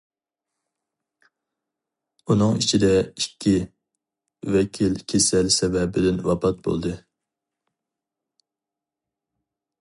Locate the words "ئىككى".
3.01-3.53